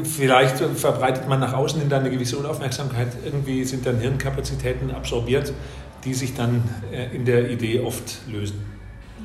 vielleicht 0.06 0.60
verbreitet 0.60 1.28
man 1.28 1.42
nach 1.42 1.54
außen 1.54 1.82
in 1.82 1.92
eine 1.92 2.10
gewisse 2.10 2.38
Unaufmerksamkeit. 2.38 3.10
Irgendwie 3.26 3.66
sind 3.66 3.86
dann 3.86 4.00
Hirnkapazitäten 4.00 4.92
absorbiert, 4.92 5.52
die 6.06 6.14
sich 6.14 6.36
dann 6.36 6.64
äh, 6.94 7.14
in 7.14 7.26
der 7.26 7.50
Idee 7.52 7.82
oft 7.82 8.20
lösen. 8.32 8.62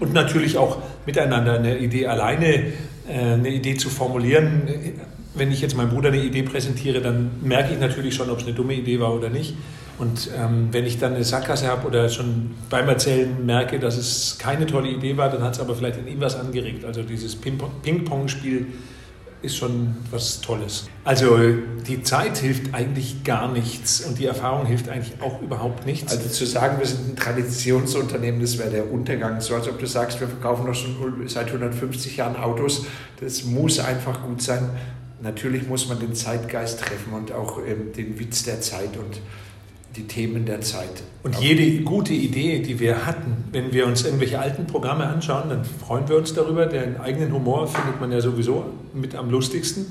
Und 0.01 0.15
natürlich 0.15 0.59
auch 0.59 0.79
miteinander 1.07 1.55
eine 1.55 1.79
Idee 1.79 2.09
alleine, 2.09 2.73
äh, 3.09 3.35
eine 3.35 3.51
Idee 3.51 3.77
zu 3.77 3.89
formulieren, 3.89 4.63
wenn 5.35 5.51
ich 5.51 5.61
jetzt 5.61 5.77
meinem 5.77 5.91
Bruder 5.91 6.09
eine 6.09 6.23
Idee 6.23 6.43
präsentiere, 6.43 7.01
dann 7.01 7.31
merke 7.43 7.73
ich 7.73 7.81
natürlich 7.81 8.15
schon, 8.15 8.31
ob 8.31 8.41
es 8.41 8.45
eine 8.45 8.55
dumme 8.55 8.75
Idee 8.75 9.01
war 9.01 9.15
oder 9.15 9.31
nicht. 9.31 9.55
Und 9.99 10.31
ähm, 10.37 10.69
wenn 10.73 10.85
ich 10.85 10.99
dann 10.99 11.15
eine 11.15 11.25
Sackgasse 11.25 11.69
habe 11.69 11.87
oder 11.87 12.09
schon 12.09 12.53
beim 12.71 12.89
Erzählen 12.89 13.45
merke, 13.45 13.79
dass 13.79 13.97
es 13.97 14.37
keine 14.39 14.67
tolle 14.67 14.89
Idee 14.89 15.17
war, 15.17 15.31
dann 15.31 15.43
hat 15.43 15.55
es 15.55 15.61
aber 15.61 15.75
vielleicht 15.75 15.99
in 15.99 16.09
ihm 16.09 16.21
was 16.21 16.35
angeregt. 16.35 16.85
Also 16.85 17.03
dieses 17.03 17.37
Ping-Pong-Spiel 17.37 18.67
ist 19.43 19.57
schon 19.57 19.97
was 20.11 20.41
Tolles. 20.41 20.89
Also 21.05 21.37
die 21.87 22.03
Zeit 22.03 22.39
hilft 22.39 22.75
eigentlich 22.75 23.25
gar 23.25 23.53
nichts 23.53 24.01
und 24.01 24.19
die 24.19 24.27
Erfahrung 24.27 24.67
hilft 24.67 24.89
eigentlich 24.89 25.21
auch 25.21 25.43
überhaupt 25.43 25.85
nichts. 25.85 26.13
Also 26.13 26.29
zu 26.29 26.47
sagen, 26.47 26.79
wir 26.79 26.87
sind 26.87 27.11
ein 27.11 27.17
Traditionsunternehmen, 27.17 28.41
das 28.41 28.59
wäre 28.59 28.71
der 28.71 28.91
Untergang. 28.91 29.41
So 29.41 29.55
als 29.55 29.69
ob 29.69 29.79
du 29.79 29.87
sagst, 29.87 30.21
wir 30.21 30.29
verkaufen 30.29 30.67
doch 30.67 30.75
schon 30.75 30.97
seit 31.27 31.49
150 31.49 32.17
Jahren 32.17 32.37
Autos. 32.37 32.87
Das 33.21 33.45
muss 33.45 33.79
einfach 33.79 34.23
gut 34.23 34.43
sein 34.43 34.71
natürlich 35.23 35.67
muss 35.69 35.89
man 35.89 35.99
den 35.99 36.15
Zeitgeist 36.15 36.81
treffen 36.81 37.13
und 37.13 37.33
auch 37.33 37.59
ähm, 37.59 37.93
den 37.97 38.19
Witz 38.19 38.43
der 38.45 38.61
Zeit 38.61 38.97
und 38.97 39.21
die 39.97 40.07
Themen 40.07 40.47
der 40.47 40.61
Zeit. 40.61 41.03
Und 41.23 41.39
jede 41.39 41.83
gute 41.83 42.15
Idee, 42.15 42.61
die 42.61 42.81
wir 42.81 43.07
hatten, 43.07 43.45
wenn 43.53 43.73
wir 43.73 43.87
uns 43.87 44.05
irgendwelche 44.05 44.39
alten 44.39 44.67
Programme 44.67 45.07
anschauen, 45.07 45.51
dann 45.51 45.65
freuen 45.65 46.09
wir 46.09 46.17
uns 46.17 46.35
darüber. 46.35 46.67
Den 46.67 46.99
eigenen 46.99 47.33
Humor 47.33 47.69
findet 47.69 48.01
man 48.01 48.11
ja 48.11 48.21
sowieso 48.21 48.65
mit 48.95 49.15
am 49.15 49.31
lustigsten. 49.31 49.87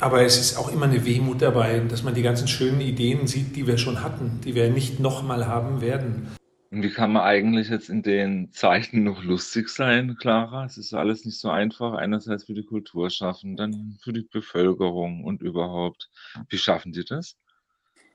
Aber 0.00 0.22
es 0.22 0.38
ist 0.38 0.56
auch 0.56 0.72
immer 0.72 0.86
eine 0.86 1.04
Wehmut 1.04 1.42
dabei, 1.42 1.80
dass 1.88 2.02
man 2.02 2.14
die 2.14 2.22
ganzen 2.22 2.46
schönen 2.46 2.80
Ideen 2.80 3.26
sieht, 3.26 3.56
die 3.56 3.66
wir 3.66 3.78
schon 3.78 4.02
hatten, 4.02 4.40
die 4.44 4.54
wir 4.54 4.70
nicht 4.70 5.00
nochmal 5.00 5.46
haben 5.46 5.80
werden. 5.80 6.28
Und 6.70 6.82
wie 6.82 6.90
kann 6.90 7.12
man 7.12 7.22
eigentlich 7.22 7.70
jetzt 7.70 7.88
in 7.88 8.02
den 8.02 8.52
Zeiten 8.52 9.02
noch 9.02 9.22
lustig 9.22 9.70
sein, 9.70 10.16
Clara? 10.18 10.66
Es 10.66 10.76
ist 10.76 10.92
alles 10.92 11.24
nicht 11.24 11.40
so 11.40 11.48
einfach. 11.48 11.94
Einerseits 11.94 12.44
für 12.44 12.52
die 12.52 12.64
Kultur 12.64 13.08
schaffen, 13.08 13.56
dann 13.56 13.96
für 14.02 14.12
die 14.12 14.28
Bevölkerung 14.30 15.24
und 15.24 15.40
überhaupt. 15.40 16.10
Wie 16.50 16.58
schaffen 16.58 16.92
die 16.92 17.04
das? 17.04 17.36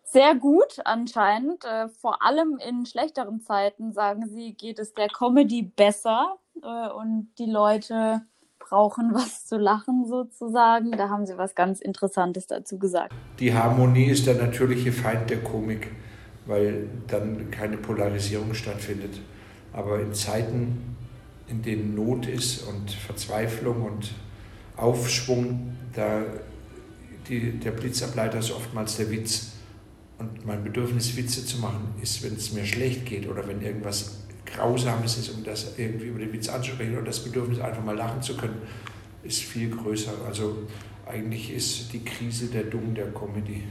Sehr 0.04 0.36
gut 0.36 0.78
anscheinend. 0.86 1.66
Äh, 1.66 1.90
vor 1.90 2.22
allem 2.22 2.60
in 2.64 2.86
schlechteren 2.86 3.42
Zeiten, 3.42 3.92
sagen 3.92 4.28
sie, 4.28 4.54
geht 4.54 4.78
es 4.78 4.94
der 4.94 5.08
Comedy 5.08 5.64
besser 5.64 6.36
äh, 6.62 6.90
und 6.90 7.32
die 7.40 7.50
Leute 7.50 8.22
brauchen 8.60 9.10
was 9.16 9.48
zu 9.48 9.58
lachen 9.58 10.06
sozusagen. 10.06 10.92
Da 10.92 11.10
haben 11.10 11.26
sie 11.26 11.40
was 11.40 11.56
ganz 11.56 11.82
Interessantes 11.82 12.46
dazu 12.46 12.78
gesagt. 12.78 13.14
Die 13.40 13.52
Harmonie 13.52 14.06
ist 14.06 14.28
der 14.28 14.36
natürliche 14.36 14.92
Feind 14.92 15.32
der 15.32 15.44
Komik 15.44 15.90
weil 16.46 16.88
dann 17.08 17.50
keine 17.52 17.78
Polarisierung 17.78 18.54
stattfindet. 18.54 19.20
Aber 19.72 20.00
in 20.00 20.14
Zeiten, 20.14 20.96
in 21.48 21.62
denen 21.62 21.96
Not 21.96 22.28
ist 22.28 22.64
und 22.64 22.92
Verzweiflung 22.92 23.84
und 23.84 24.12
Aufschwung, 24.76 25.76
da 25.94 26.24
die, 27.28 27.52
der 27.60 27.72
Blitzableiter 27.72 28.40
ist 28.40 28.52
oftmals 28.52 28.98
der 28.98 29.10
Witz. 29.10 29.52
Und 30.20 30.46
mein 30.46 30.64
Bedürfnis, 30.64 31.16
Witze 31.16 31.46
zu 31.46 31.60
machen, 31.60 31.96
ist, 32.02 32.24
wenn 32.24 32.36
es 32.36 32.54
mir 32.54 32.66
schlecht 32.66 33.06
geht 33.06 33.28
oder 33.28 33.48
wenn 33.48 33.62
irgendwas 33.62 34.24
Grausames 34.46 35.18
ist, 35.18 35.30
um 35.30 35.44
das 35.44 35.78
irgendwie 35.78 36.08
über 36.08 36.20
den 36.20 36.32
Witz 36.34 36.50
anzusprechen 36.50 36.94
oder 36.94 37.06
das 37.06 37.24
Bedürfnis, 37.24 37.60
einfach 37.60 37.84
mal 37.84 37.96
lachen 37.96 38.22
zu 38.22 38.36
können, 38.36 38.62
ist 39.24 39.42
viel 39.42 39.70
größer. 39.70 40.14
Also 40.28 40.58
eigentlich 41.06 41.54
ist 41.54 41.94
die 41.94 42.04
Krise 42.04 42.48
der 42.48 42.64
Dumm 42.64 42.94
der 42.94 43.12
Comedy 43.12 43.64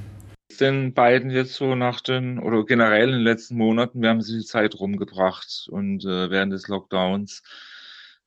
den 0.56 0.94
beiden 0.94 1.30
jetzt 1.30 1.54
so 1.54 1.74
nach 1.74 2.00
den, 2.00 2.38
oder 2.38 2.64
generell 2.64 3.08
in 3.08 3.16
den 3.16 3.24
letzten 3.24 3.56
Monaten, 3.56 4.02
wir 4.02 4.08
haben 4.08 4.22
sie 4.22 4.38
die 4.38 4.44
Zeit 4.44 4.78
rumgebracht 4.78 5.68
und 5.70 6.04
äh, 6.04 6.30
während 6.30 6.52
des 6.52 6.68
Lockdowns, 6.68 7.42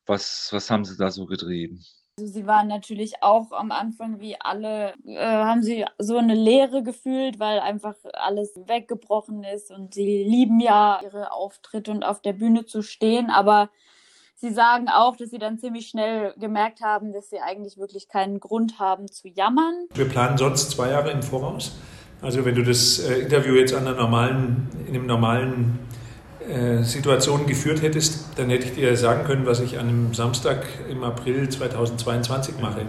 was, 0.05 0.49
was 0.51 0.69
haben 0.69 0.85
sie 0.85 0.97
da 0.97 1.11
so 1.11 1.25
getrieben? 1.25 1.83
Also 2.17 2.31
sie 2.31 2.47
waren 2.47 2.69
natürlich 2.69 3.21
auch 3.21 3.51
am 3.51 3.71
Anfang 3.71 4.21
wie 4.21 4.39
alle, 4.39 4.93
äh, 5.05 5.19
haben 5.19 5.63
sie 5.63 5.85
so 5.97 6.17
eine 6.17 6.33
Leere 6.33 6.81
gefühlt, 6.81 7.39
weil 7.39 7.59
einfach 7.59 7.95
alles 8.13 8.53
weggebrochen 8.67 9.43
ist 9.43 9.69
und 9.69 9.93
sie 9.93 10.23
lieben 10.23 10.61
ja 10.61 11.01
ihre 11.03 11.33
Auftritte 11.33 11.91
und 11.91 12.03
auf 12.03 12.21
der 12.21 12.33
Bühne 12.33 12.65
zu 12.65 12.81
stehen, 12.83 13.29
aber 13.29 13.69
sie 14.35 14.51
sagen 14.51 14.87
auch, 14.87 15.17
dass 15.17 15.31
sie 15.31 15.39
dann 15.39 15.59
ziemlich 15.59 15.87
schnell 15.87 16.33
gemerkt 16.37 16.79
haben, 16.79 17.11
dass 17.11 17.29
sie 17.29 17.41
eigentlich 17.41 17.77
wirklich 17.77 18.07
keinen 18.07 18.39
Grund 18.39 18.79
haben 18.79 19.09
zu 19.09 19.27
jammern. 19.27 19.87
Wir 19.93 20.07
planen 20.07 20.37
sonst 20.37 20.71
zwei 20.71 20.91
Jahre 20.91 21.11
im 21.11 21.21
Voraus. 21.21 21.75
Also 22.21 22.45
wenn 22.45 22.55
du 22.55 22.63
das 22.63 22.99
äh, 22.99 23.19
Interview 23.19 23.55
jetzt 23.55 23.73
an 23.73 23.87
einer 23.87 23.97
normalen, 23.97 24.69
in 24.87 24.95
einem 24.95 25.05
normalen 25.05 25.79
äh, 26.47 26.83
Situation 26.83 27.45
geführt 27.45 27.81
hättest, 27.81 28.37
dann 28.37 28.49
hätte 28.49 28.65
ich 28.65 28.73
dir 28.75 28.95
sagen 28.95 29.25
können, 29.25 29.45
was 29.45 29.59
ich 29.59 29.79
an 29.79 29.87
einem 29.87 30.13
Samstag 30.13 30.63
im 30.89 31.03
April 31.03 31.49
2022 31.49 32.55
mache. 32.61 32.81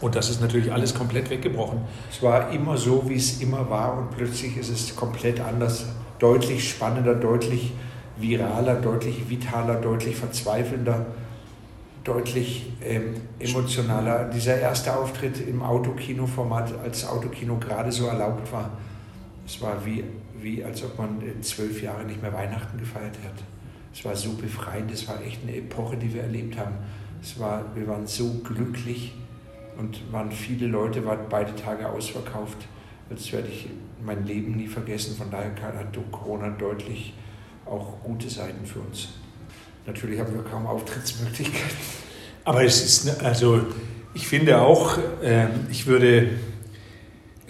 Und 0.00 0.14
das 0.14 0.30
ist 0.30 0.40
natürlich 0.40 0.72
alles 0.72 0.94
komplett 0.94 1.28
weggebrochen. 1.28 1.80
Es 2.10 2.22
war 2.22 2.50
immer 2.52 2.78
so, 2.78 3.04
wie 3.06 3.16
es 3.16 3.40
immer 3.42 3.68
war 3.68 3.98
und 3.98 4.16
plötzlich 4.16 4.56
ist 4.56 4.70
es 4.70 4.96
komplett 4.96 5.40
anders, 5.40 5.86
deutlich 6.18 6.70
spannender, 6.70 7.14
deutlich 7.14 7.72
viraler, 8.16 8.76
deutlich 8.76 9.28
vitaler, 9.28 9.74
deutlich 9.74 10.16
verzweifelnder, 10.16 11.06
deutlich 12.04 12.72
ähm, 12.82 13.14
emotionaler. 13.38 14.30
Dieser 14.30 14.58
erste 14.58 14.96
Auftritt 14.96 15.46
im 15.46 15.62
Autokino-Format, 15.62 16.78
als 16.82 17.06
Autokino 17.06 17.58
gerade 17.58 17.92
so 17.92 18.06
erlaubt 18.06 18.50
war, 18.52 18.70
es 19.46 19.60
war 19.60 19.84
wie 19.84 20.04
wie 20.42 20.64
als 20.64 20.82
ob 20.84 20.98
man 20.98 21.20
zwölf 21.42 21.82
Jahre 21.82 22.04
nicht 22.04 22.22
mehr 22.22 22.32
Weihnachten 22.32 22.78
gefeiert 22.78 23.16
hat. 23.24 23.42
Es 23.92 24.04
war 24.04 24.14
so 24.14 24.32
befreiend, 24.34 24.90
es 24.92 25.08
war 25.08 25.20
echt 25.22 25.42
eine 25.42 25.56
Epoche, 25.56 25.96
die 25.96 26.12
wir 26.14 26.22
erlebt 26.22 26.58
haben. 26.58 26.76
Es 27.22 27.38
war, 27.38 27.64
wir 27.74 27.86
waren 27.86 28.06
so 28.06 28.40
glücklich 28.44 29.14
und 29.76 30.12
waren 30.12 30.30
viele 30.30 30.66
Leute, 30.66 31.04
waren 31.04 31.26
beide 31.28 31.54
Tage 31.54 31.88
ausverkauft. 31.88 32.66
Das 33.08 33.32
werde 33.32 33.48
ich 33.48 33.68
mein 34.02 34.24
Leben 34.24 34.56
nie 34.56 34.68
vergessen. 34.68 35.16
Von 35.16 35.30
daher 35.30 35.50
hat 35.50 35.98
Corona 36.12 36.50
deutlich 36.50 37.14
auch 37.66 38.00
gute 38.02 38.30
Seiten 38.30 38.64
für 38.64 38.80
uns. 38.80 39.14
Natürlich 39.86 40.20
haben 40.20 40.34
wir 40.34 40.42
kaum 40.42 40.66
Auftrittsmöglichkeiten. 40.66 41.76
Aber 42.44 42.64
es 42.64 42.84
ist, 42.84 43.22
also 43.22 43.60
ich 44.14 44.26
finde 44.26 44.60
auch, 44.60 44.98
äh, 45.22 45.46
ich 45.70 45.86
würde 45.86 46.28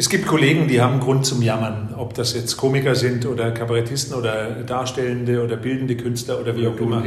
es 0.01 0.09
gibt 0.09 0.27
Kollegen, 0.27 0.67
die 0.67 0.81
haben 0.81 0.99
Grund 0.99 1.27
zum 1.27 1.43
Jammern, 1.43 1.95
ob 1.95 2.15
das 2.15 2.33
jetzt 2.33 2.57
Komiker 2.57 2.95
sind 2.95 3.27
oder 3.27 3.51
Kabarettisten 3.51 4.15
oder 4.15 4.63
Darstellende 4.63 5.45
oder 5.45 5.59
bildende 5.59 5.95
Künstler 5.95 6.41
oder 6.41 6.57
wie 6.57 6.67
auch 6.67 6.77
immer. 6.79 7.05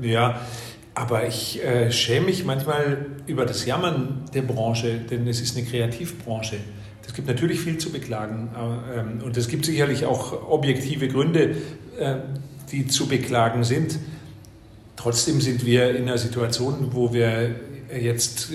Ja, 0.00 0.40
aber 0.94 1.26
ich 1.26 1.62
äh, 1.62 1.92
schäme 1.92 2.24
mich 2.24 2.46
manchmal 2.46 3.04
über 3.26 3.44
das 3.44 3.66
Jammern 3.66 4.22
der 4.32 4.40
Branche, 4.40 5.00
denn 5.10 5.28
es 5.28 5.42
ist 5.42 5.54
eine 5.54 5.66
Kreativbranche. 5.66 6.56
Es 7.06 7.12
gibt 7.12 7.28
natürlich 7.28 7.60
viel 7.60 7.76
zu 7.76 7.92
beklagen 7.92 8.48
ähm, 8.96 9.22
und 9.22 9.36
es 9.36 9.48
gibt 9.48 9.66
sicherlich 9.66 10.06
auch 10.06 10.48
objektive 10.50 11.08
Gründe, 11.08 11.56
äh, 11.98 12.14
die 12.72 12.86
zu 12.86 13.06
beklagen 13.06 13.64
sind. 13.64 13.98
Trotzdem 14.96 15.40
sind 15.40 15.64
wir 15.66 15.96
in 15.96 16.04
einer 16.04 16.18
Situation, 16.18 16.88
wo 16.92 17.12
wir 17.12 17.54
jetzt 17.98 18.50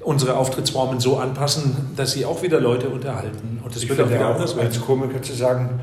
unsere 0.00 0.36
Auftrittsformen 0.36 1.00
so 1.00 1.18
anpassen, 1.18 1.90
dass 1.96 2.12
sie 2.12 2.24
auch 2.24 2.42
wieder 2.42 2.60
Leute 2.60 2.88
unterhalten. 2.88 3.60
Und 3.62 3.74
das 3.74 3.82
ich 3.82 3.88
wird 3.88 4.00
auch 4.00 4.08
wieder 4.08 4.28
anders 4.28 4.56
werden. 4.56 4.68
Als 4.68 4.80
Komiker 4.80 5.20
zu 5.20 5.32
sagen, 5.32 5.80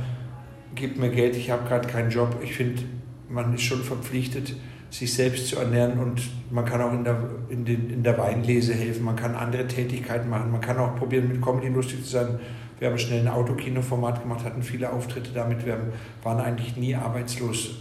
gib 0.76 0.98
mir 0.98 1.10
Geld, 1.10 1.36
ich 1.36 1.52
habe 1.52 1.68
gerade 1.68 1.88
keinen 1.88 2.10
Job. 2.10 2.38
Ich 2.42 2.54
finde, 2.54 2.84
man 3.30 3.54
ist 3.54 3.64
schon 3.64 3.84
verpflichtet, 3.84 4.56
sich 4.90 5.14
selbst 5.14 5.48
zu 5.48 5.58
ernähren 5.58 6.00
und 6.00 6.22
man 6.52 6.66
kann 6.66 6.82
auch 6.82 6.94
in 6.94 7.04
der, 7.04 7.18
in, 7.50 7.66
den, 7.66 7.90
in 7.90 8.04
der 8.04 8.18
Weinlese 8.18 8.76
helfen, 8.76 9.04
man 9.04 9.16
kann 9.16 9.34
andere 9.34 9.68
Tätigkeiten 9.68 10.30
machen, 10.30 10.52
man 10.52 10.62
kann 10.62 10.78
auch 10.78 10.96
probieren, 10.96 11.28
mit 11.28 11.42
Comedy 11.42 11.70
lustig 11.70 12.04
zu 12.04 12.12
sein. 12.12 12.40
Wir 12.78 12.90
haben 12.90 12.98
schnell 13.00 13.22
ein 13.22 13.28
Autokino-Format 13.28 14.22
gemacht, 14.22 14.46
hatten 14.46 14.62
viele 14.62 14.92
Auftritte 14.92 15.32
damit, 15.34 15.66
wir 15.66 15.80
waren 16.22 16.40
eigentlich 16.40 16.78
nie 16.78 16.94
arbeitslos. 16.94 17.72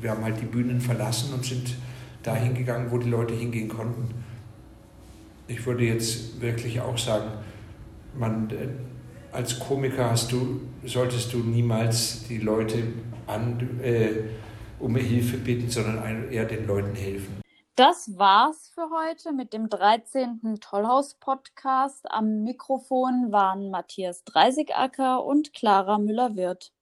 Wir 0.00 0.10
haben 0.10 0.24
halt 0.24 0.40
die 0.40 0.46
Bühnen 0.46 0.80
verlassen 0.80 1.32
und 1.34 1.44
sind 1.44 1.74
dahin 2.22 2.54
gegangen, 2.54 2.90
wo 2.90 2.98
die 2.98 3.10
Leute 3.10 3.34
hingehen 3.34 3.68
konnten 3.68 4.14
ich 5.46 5.64
würde 5.66 5.84
jetzt 5.84 6.40
wirklich 6.40 6.80
auch 6.80 6.96
sagen, 6.96 7.30
man, 8.14 8.50
äh, 8.50 8.68
als 9.32 9.58
Komiker 9.58 10.10
hast 10.10 10.32
du, 10.32 10.60
solltest 10.84 11.32
du 11.32 11.38
niemals 11.38 12.26
die 12.28 12.38
Leute 12.38 12.92
an, 13.26 13.80
äh, 13.82 14.10
um 14.78 14.96
Hilfe 14.96 15.38
bitten, 15.38 15.68
sondern 15.68 16.30
eher 16.30 16.44
den 16.44 16.66
Leuten 16.66 16.94
helfen. 16.94 17.40
Das 17.76 18.16
war's 18.16 18.70
für 18.72 18.88
heute 18.90 19.32
mit 19.32 19.52
dem 19.52 19.68
13. 19.68 20.60
Tollhaus-Podcast. 20.60 22.08
Am 22.08 22.44
Mikrofon 22.44 23.32
waren 23.32 23.70
Matthias 23.70 24.22
Dreisigacker 24.22 25.24
und 25.24 25.52
Clara 25.52 25.98
Müller-Wirth. 25.98 26.72